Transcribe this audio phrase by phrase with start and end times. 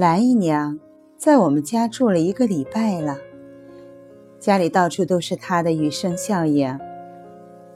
[0.00, 0.80] 蓝姨娘
[1.18, 3.18] 在我们家住了一个礼拜了，
[4.38, 6.80] 家里到处都是她的雨声效应。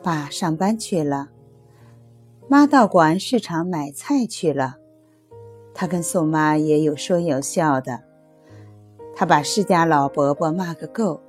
[0.03, 1.29] 爸上班去了，
[2.49, 4.77] 妈到广安市场买菜去了，
[5.75, 8.01] 她跟宋妈也有说有笑的。
[9.15, 11.21] 她把施家老伯伯骂个够，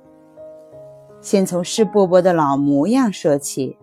[1.20, 3.76] 先从施伯伯的老模样说起，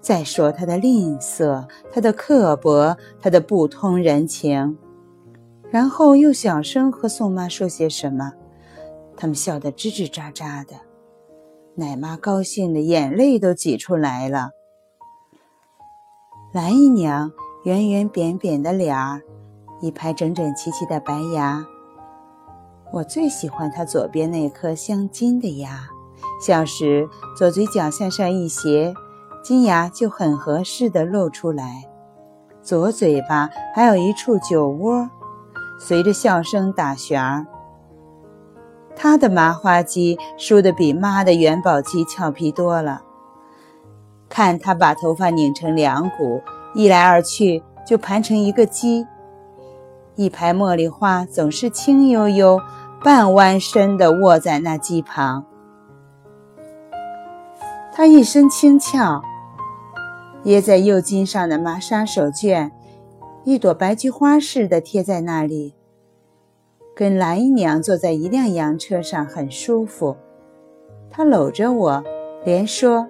[0.00, 4.78] 再说他的吝啬、他的刻薄、他的不通人情。
[5.70, 8.32] 然后又小声和宋妈说些什么，
[9.16, 10.74] 他们笑得吱吱喳喳的，
[11.74, 14.50] 奶妈高兴的眼泪都挤出来了。
[16.52, 17.30] 蓝姨娘
[17.64, 19.20] 圆圆扁扁的脸儿，
[19.80, 21.66] 一排整整齐齐的白牙。
[22.92, 25.88] 我最喜欢她左边那颗镶金的牙，
[26.40, 28.94] 笑时左嘴角向上一斜，
[29.42, 31.90] 金牙就很合适的露出来，
[32.62, 35.10] 左嘴巴还有一处酒窝。
[35.78, 37.46] 随着笑声打旋儿，
[38.96, 43.02] 他的麻花鸡梳得比妈的元宝鸡俏皮多了。
[44.28, 46.42] 看他把头发拧成两股，
[46.74, 49.06] 一来二去就盘成一个鸡。
[50.14, 52.60] 一排茉莉花总是轻悠悠、
[53.04, 55.44] 半弯身地卧在那鸡旁。
[57.92, 59.22] 他一身轻俏，
[60.44, 62.70] 掖在右襟上的麻纱手绢。
[63.46, 65.72] 一朵白菊花似的贴在那里，
[66.96, 70.16] 跟蓝姨娘坐在一辆洋车上很舒服。
[71.08, 72.02] 她搂着我，
[72.44, 73.06] 连说：“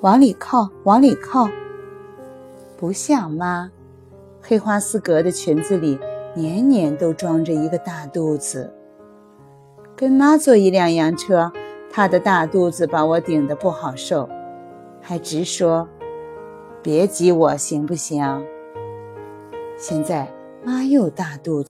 [0.00, 1.50] 往里靠，往里靠。”
[2.80, 3.70] 不像妈，
[4.40, 5.98] 黑花丝格的裙子里
[6.34, 8.72] 年年都装着一个大肚子。
[9.94, 11.52] 跟妈坐一辆洋车，
[11.90, 14.26] 她的大肚子把我顶得不好受，
[15.02, 15.86] 还直说
[16.82, 18.42] ：“别挤我，行不行？”
[19.82, 20.28] 现在
[20.64, 21.68] 妈又大肚子，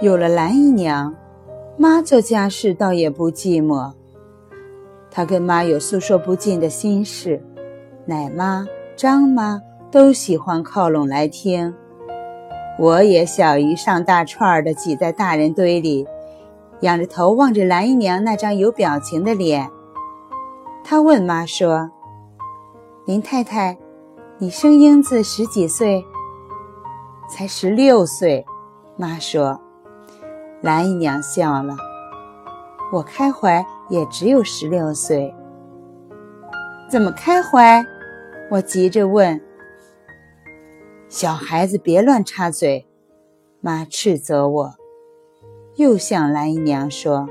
[0.00, 1.14] 有了蓝姨娘，
[1.76, 3.92] 妈做家事倒也不寂寞。
[5.08, 7.40] 她跟妈有诉说不尽的心事，
[8.06, 11.72] 奶妈、张妈都喜欢靠拢来听。
[12.76, 16.08] 我也小鱼上大串的挤在大人堆里，
[16.80, 19.70] 仰着头望着蓝姨娘那张有表情的脸。
[20.82, 21.92] 她问妈说
[23.06, 23.78] ：“林太太。”
[24.42, 26.02] 你生英子十几岁？
[27.28, 28.42] 才十六岁。
[28.96, 29.60] 妈说。
[30.62, 31.76] 蓝姨娘笑了。
[32.90, 35.34] 我开怀也只有十六岁。
[36.88, 37.84] 怎么开怀？
[38.50, 39.38] 我急着问。
[41.10, 42.88] 小孩子别乱插嘴。
[43.60, 44.74] 妈斥责我。
[45.74, 47.28] 又向蓝姨娘说：“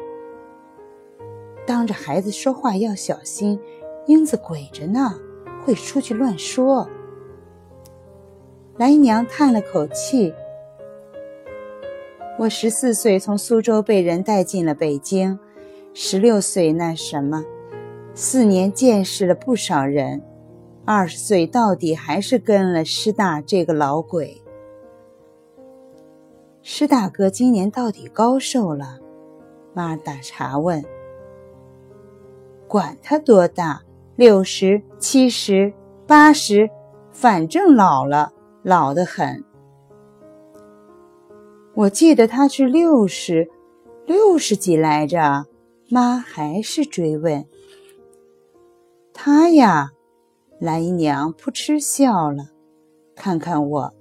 [1.65, 3.59] 当着孩子说话要小心，
[4.05, 5.15] 英子鬼着呢，
[5.65, 6.87] 会出去乱说。”
[8.79, 10.33] 蓝姨娘叹了口气
[12.39, 15.37] ：“我十四岁从苏州被人带进了北京，
[15.93, 17.43] 十六岁那什么，
[18.13, 20.21] 四年见识了不少人，
[20.85, 24.41] 二十岁到底还是跟了师大这个老鬼。
[26.61, 28.99] 师大哥今年到底高寿了？”
[29.75, 30.81] 妈打茶问。
[32.65, 33.81] “管他多大，
[34.15, 35.73] 六十、七十、
[36.07, 36.69] 八十，
[37.11, 38.31] 反正老了。”
[38.69, 39.43] 老得很，
[41.73, 43.49] 我记得他是六十，
[44.05, 45.47] 六十几来着。
[45.89, 47.47] 妈还是追问
[49.11, 49.89] 他呀。
[50.59, 52.49] 蓝姨娘扑哧笑了，
[53.15, 53.93] 看看我，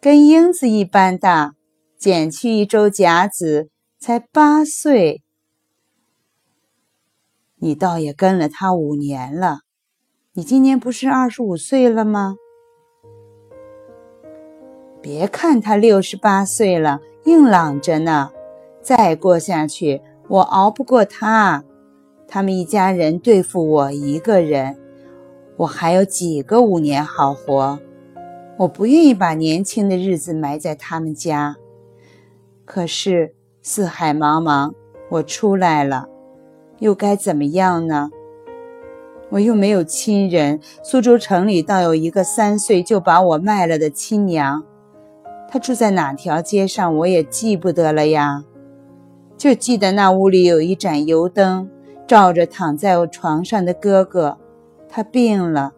[0.00, 1.52] 跟英子一般大，
[1.96, 3.70] 减去一周甲子，
[4.00, 5.22] 才八岁。
[7.60, 9.60] 你倒也跟了他五年了，
[10.32, 12.34] 你今年不是二十五岁了吗？
[15.02, 18.30] 别看他六十八岁了，硬朗着呢。
[18.82, 21.64] 再过下去，我熬不过他。
[22.26, 24.76] 他们一家人对付我一个人，
[25.56, 27.78] 我还有几个五年好活？
[28.58, 31.56] 我不愿意把年轻的日子埋在他们家。
[32.64, 34.72] 可是四海茫茫，
[35.08, 36.08] 我出来了，
[36.78, 38.10] 又该怎么样呢？
[39.30, 40.60] 我又没有亲人。
[40.82, 44.64] 苏州城里倒有一个三岁就把我卖了的亲娘。
[45.50, 48.44] 他住在哪条街上，我也记不得了呀，
[49.36, 51.68] 就记得那屋里有一盏油灯，
[52.06, 54.38] 照着躺在我床上的哥哥。
[54.88, 55.72] 他病了，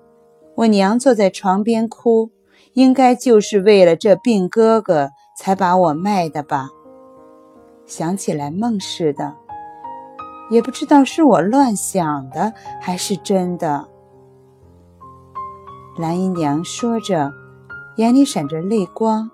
[0.57, 2.31] 我娘坐在床边哭，
[2.75, 6.69] 应该就是为了这病哥哥才把我卖的吧。
[7.87, 9.35] 想起来梦似的，
[10.51, 13.89] 也不知道是我乱想的还是真的。
[15.99, 17.33] 蓝姨娘说着，
[17.97, 19.31] 眼里闪着泪光。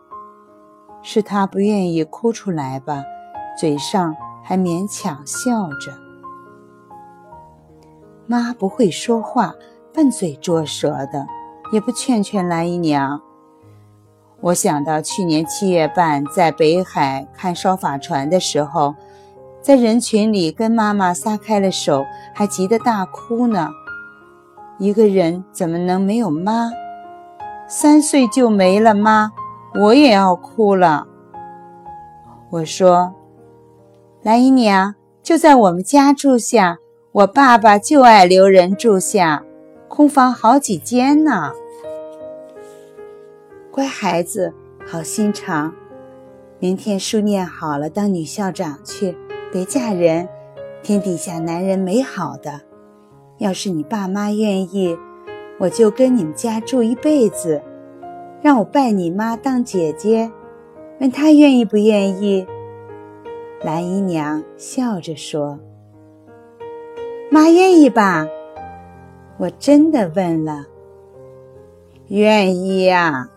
[1.03, 3.03] 是他不愿意哭出来吧，
[3.59, 5.93] 嘴上还勉强笑着。
[8.27, 9.55] 妈不会说话，
[9.95, 11.27] 笨嘴拙舌的，
[11.73, 13.21] 也不劝劝兰姨娘。
[14.41, 18.95] 我想到去年七月半在北海看烧法船的时候，
[19.61, 22.05] 在人群里跟妈妈撒开了手，
[22.35, 23.71] 还急得大哭呢。
[24.79, 26.71] 一个人怎么能没有妈？
[27.67, 29.33] 三岁就没了妈，
[29.75, 31.07] 我也要哭了。
[32.51, 33.15] 我说
[34.23, 36.79] ：“兰姨娘就在我们家住下，
[37.13, 39.45] 我爸爸就爱留人住下，
[39.89, 41.53] 空房好几间呢。”
[43.71, 44.55] 乖孩子，
[44.87, 45.75] 好心肠。
[46.59, 49.17] 明天书念好了，当女校长去，
[49.53, 50.29] 别嫁人。
[50.83, 52.63] 天底下男人没好的，
[53.39, 54.99] 要是你爸妈愿意。
[55.59, 57.63] 我就跟你们家住一辈子，
[58.41, 60.31] 让我拜你妈当姐姐，
[61.01, 62.47] 问她愿意不愿意？
[63.63, 65.59] 蓝姨娘笑着说
[67.31, 68.27] ：“妈愿意吧？”
[69.39, 70.67] 我真的问了。
[72.09, 73.29] 愿意呀。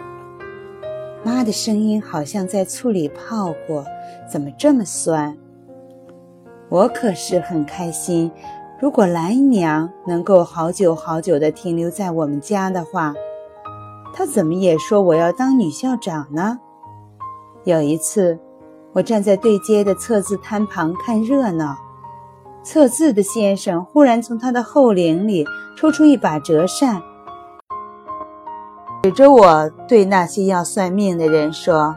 [1.24, 3.86] 妈的声音好像在醋里泡过，
[4.32, 5.38] 怎么这么酸？
[6.70, 8.32] 我可是很开心。
[8.80, 13.14] 如果蓝姨娘能够好久好久地停留在我们家的话，
[14.14, 16.60] 她怎么也说我要当女校长呢？
[17.64, 18.40] 有一次，
[18.94, 21.78] 我站在对街的测字摊旁看热闹，
[22.64, 25.46] 测字的先生忽然从他的后领里
[25.78, 27.02] 抽出一把折扇，
[29.04, 31.96] 指着我对那些要算命的人说：“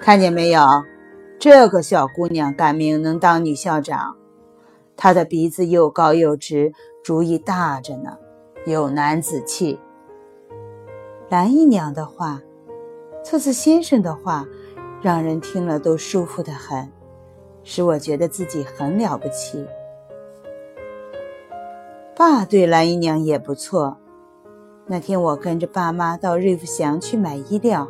[0.00, 0.60] 看见没有，
[1.38, 4.16] 这个小姑娘赶命能当女校长。”
[4.96, 6.72] 她的鼻子又高又直，
[7.04, 8.16] 主意大着呢，
[8.66, 9.78] 有男子气。
[11.28, 12.40] 蓝姨娘的话，
[13.24, 14.46] 测字先生的话，
[15.02, 16.88] 让人听了都舒服的很，
[17.64, 19.66] 使我觉得自己很了不起。
[22.14, 23.96] 爸对蓝姨娘也不错。
[24.86, 27.88] 那天我跟着爸妈到瑞福祥去买衣料，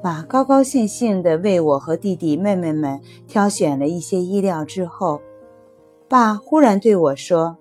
[0.00, 5.20] 妈高高兴兴地为我和弟弟妹妹们挑选了一些衣料之后。
[6.06, 7.56] 爸忽然对我说：“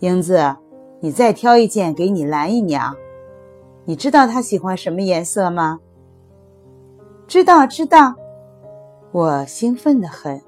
[0.00, 0.56] 英子，
[1.00, 2.94] 你再挑一件给你蓝姨娘。
[3.86, 5.80] 你知道他喜欢什么颜色吗
[7.26, 8.14] ？”“知道，知道。”
[9.12, 10.42] 我兴奋得很。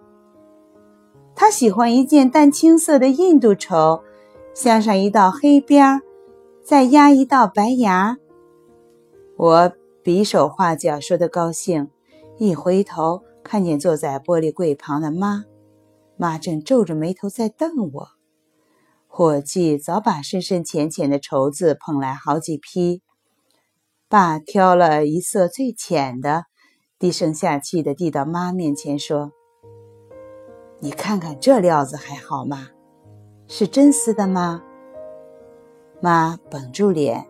[1.35, 4.03] 他喜欢一件淡青色的印度绸，
[4.55, 6.01] 镶上一道黑边儿，
[6.65, 8.17] 再压一道白牙。
[9.37, 9.73] 我
[10.03, 11.91] 比手画脚，说的高兴，
[12.39, 15.45] 一回头看见坐在玻璃柜旁的妈。
[16.17, 18.09] 妈正皱着眉头在瞪我，
[19.07, 23.03] 伙计早把深深浅浅的绸子捧来好几批。
[24.09, 26.45] 爸挑了一色最浅的，
[26.97, 29.33] 低声下气的递到妈面前说
[30.79, 32.69] ：“你看看这料子还好吗？
[33.49, 34.63] 是真丝的吗？”
[36.01, 37.27] 妈绷住脸，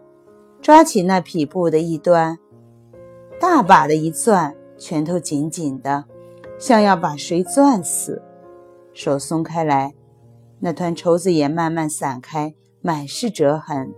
[0.61, 2.39] 抓起那匹布的一端，
[3.41, 6.05] 大把的一攥，拳头紧紧的，
[6.59, 8.23] 像要把谁攥死。
[8.93, 9.95] 手松开来，
[10.61, 13.95] 那团绸子也慢慢散开，满是折痕。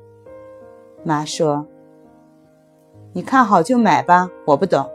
[1.04, 1.66] 妈说
[3.18, 4.88] ：“你看好就买吧，我不懂。”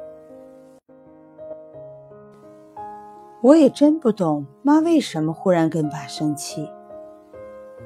[3.44, 6.72] 我也真不懂，妈为什么忽然跟爸生气。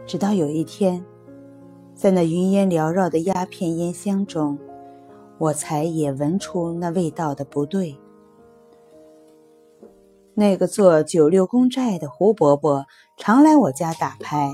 [0.05, 1.03] 直到有一天，
[1.95, 4.59] 在那云烟缭绕的鸦片烟香中，
[5.39, 7.97] 我才也闻出那味道的不对。
[10.35, 12.85] 那个做九六公债的胡伯伯
[13.17, 14.53] 常来我家打牌。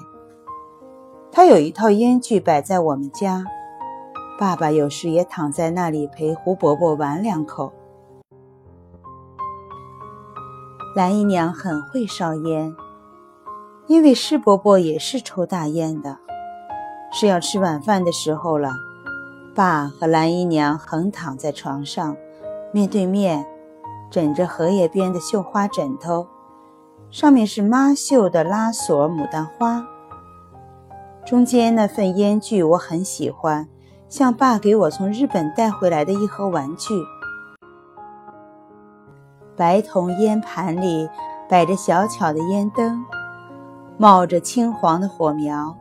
[1.29, 3.43] 他有一套烟具摆在我们家，
[4.39, 7.71] 爸爸有时也躺在那里陪胡伯伯玩两口。
[10.95, 12.75] 蓝姨娘很会烧烟，
[13.87, 16.17] 因为施伯伯也是抽大烟的。
[17.11, 18.73] 是要吃晚饭的时候了，
[19.55, 22.15] 爸和蓝姨娘横躺在床上，
[22.71, 23.45] 面对面。
[24.11, 26.27] 枕着荷叶边的绣花枕头，
[27.09, 29.87] 上面是妈绣的拉锁牡丹花。
[31.25, 33.67] 中间那份烟具我很喜欢，
[34.13, 36.93] 像爸给我从日本带回来的一盒玩具。
[39.55, 41.09] 白铜烟盘里
[41.49, 43.03] 摆着小巧的烟灯，
[43.97, 45.75] 冒着青黄的火苗。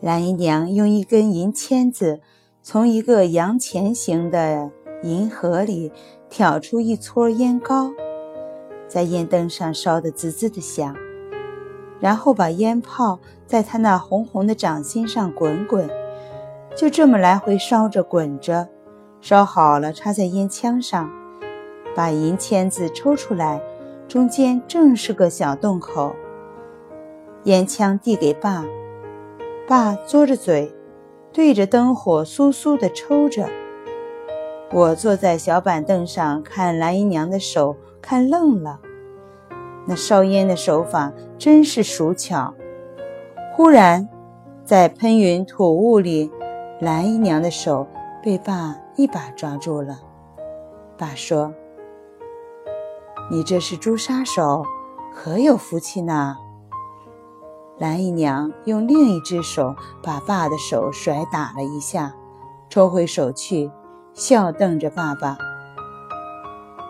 [0.00, 2.20] 蓝姨娘用一根银签子
[2.60, 4.72] 从一个洋钱形的
[5.04, 5.92] 银盒里。
[6.28, 7.90] 挑出一撮烟膏，
[8.86, 10.94] 在烟灯上烧得滋滋的响，
[11.98, 13.18] 然后把烟泡
[13.48, 15.90] 在他那红红的掌心上滚滚，
[16.80, 18.66] 就这么来回烧着滚着，
[19.20, 21.10] 烧好了插在烟枪上，
[21.94, 23.60] 把银签子抽出来，
[24.08, 26.16] 中间正是个小洞口。
[27.44, 28.64] 烟枪递给爸，
[29.68, 30.74] 爸嘬着嘴，
[31.34, 33.46] 对着灯火簌簌地抽着。
[34.72, 38.80] 我坐在小板凳上看蓝姨娘的手，看愣了。
[39.84, 42.54] 那烧烟的手法真是熟巧。
[43.52, 44.08] 忽然，
[44.64, 46.30] 在喷云吐雾里，
[46.80, 47.86] 蓝姨娘的手
[48.22, 50.00] 被爸一把抓住了。
[50.96, 51.52] 爸说
[53.30, 54.64] ：“你这是朱砂手，
[55.14, 56.38] 可有福气呢。”
[57.78, 62.14] 蓝姨娘用另一只手把爸的手甩打了一下，
[62.70, 63.70] 抽回手去，
[64.14, 65.36] 笑瞪着爸爸：“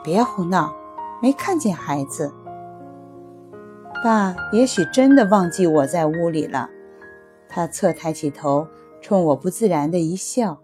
[0.04, 0.72] 别胡闹，
[1.20, 2.32] 没看见孩子。”
[4.04, 6.70] 爸也许真的忘记我在屋里了，
[7.48, 8.66] 他侧抬起头，
[9.00, 10.60] 冲我不自然的一笑。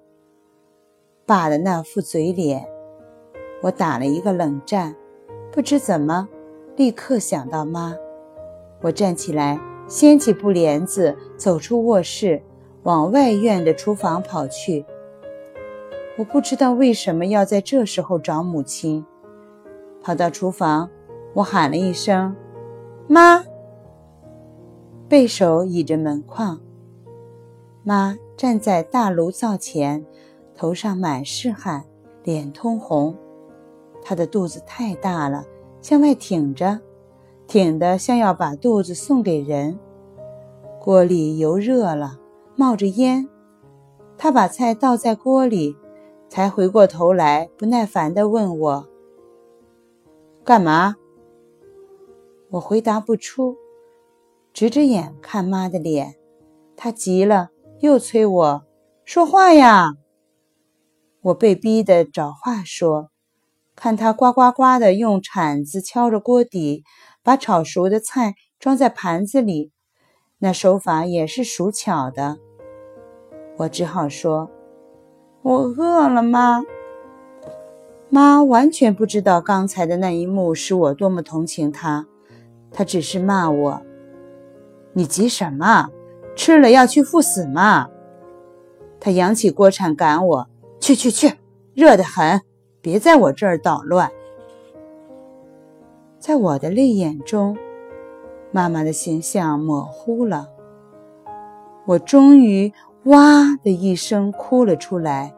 [1.25, 2.69] 爸的那副嘴脸，
[3.63, 4.95] 我打了一个冷战，
[5.51, 6.29] 不知怎么，
[6.77, 7.97] 立刻想到妈。
[8.83, 12.43] 我站起来，掀起布帘子，走出卧室，
[12.85, 14.85] 往外院的厨房跑去。
[16.19, 19.05] 我不知道为什么要在这时候找母亲。
[20.03, 20.89] 跑到厨房，
[21.35, 22.37] 我喊了一声。
[23.09, 23.45] 妈，
[25.09, 26.61] 背手倚着门框。
[27.83, 30.05] 妈站在大炉灶前，
[30.55, 31.85] 头上满是汗，
[32.23, 33.17] 脸通红。
[34.03, 35.45] 他的肚子太大了，
[35.81, 36.79] 向外挺着，
[37.47, 39.79] 挺得像要把肚子送给人。
[40.81, 42.19] 锅里油热了，
[42.55, 43.29] 冒着烟。
[44.19, 45.75] 他把菜倒在锅里，
[46.29, 48.89] 才回过头来，不耐烦地问我
[50.45, 50.97] ：“干嘛？”
[52.51, 53.57] 我回答不出，
[54.53, 56.15] 直着眼看妈的脸，
[56.77, 57.51] 她急了，
[57.81, 58.65] 又催我
[59.05, 59.95] 说话呀。
[61.23, 63.11] 我被逼得找话说，
[63.75, 66.85] 看他呱呱呱的用铲子敲着锅底，
[67.23, 69.73] 把炒熟的菜装在盘子里，
[70.39, 72.39] 那手法也是熟巧的。
[73.59, 74.51] 我只好说
[75.43, 76.63] ：“我饿了，妈。”
[78.09, 82.07] 妈完全不知道刚才的那一幕使我多么同情她。
[82.71, 83.83] 他只是骂我
[84.95, 85.89] ：“你急什么？
[86.37, 87.89] 吃了要去赴死吗？”
[89.01, 91.33] 他扬起锅铲赶我：“去去去，
[91.75, 92.41] 热得很，
[92.81, 94.11] 别在我这儿捣乱。”
[96.21, 97.57] 在我的泪眼中，
[98.53, 100.49] 妈妈的形象模糊了。
[101.85, 102.73] 我终于
[103.05, 105.35] 哇的一声哭了出来。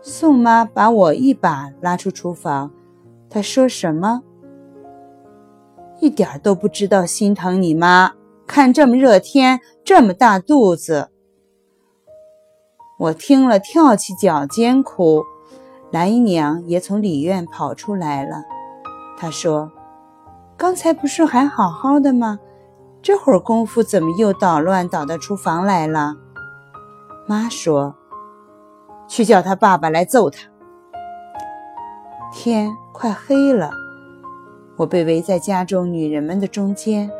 [0.00, 2.70] 宋妈把我一把拉出厨房，
[3.28, 4.22] 她说什么？
[5.98, 8.12] 一点都不知道心疼你妈，
[8.46, 11.10] 看这么热天，这么大肚子。
[12.98, 15.24] 我听了，跳起脚尖哭。
[15.90, 18.44] 蓝姨娘也从里院跑出来了。
[19.18, 19.70] 她说
[20.56, 22.38] ：“刚才不是还好好的吗？
[23.02, 26.16] 这会儿功夫怎么又捣乱，捣到厨房来了？”
[27.28, 27.94] 妈说
[29.06, 30.40] ：“去叫他爸爸来揍他。”
[32.32, 33.70] 天快黑了。
[34.78, 37.10] 我被围在家中女人们的中间，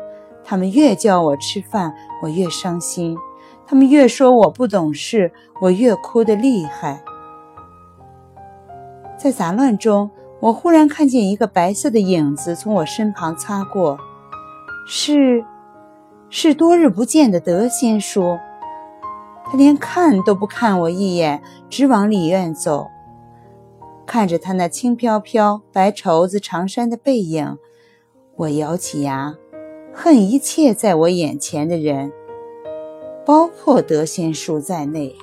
[0.49, 3.17] 他们越叫我吃饭，我越伤心；
[3.65, 7.03] 他们越说我不懂事，我越哭得厉害。
[9.17, 13.99] 在杂乱中，我忽然看见一个白色的影子从我身旁擦过，
[14.87, 15.43] 是，
[16.29, 18.39] 是多日不见的德仙叔。
[19.43, 22.87] 他连看都不看我一眼，直往里院走。
[24.05, 27.57] 看着他那轻飘飘、白绸子长衫的背影，
[28.37, 29.35] 我咬起牙，
[29.99, 32.13] 恨一切在我眼前的人，
[33.25, 35.15] 包括德仙叔在内。